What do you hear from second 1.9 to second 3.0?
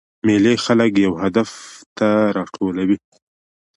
ته راټولوي.